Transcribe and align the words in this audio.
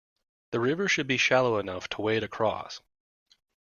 The 0.49 0.59
river 0.59 0.87
should 0.87 1.05
be 1.05 1.17
shallow 1.17 1.59
enough 1.59 1.87
to 1.89 2.01
wade 2.01 2.23
across. 2.23 2.81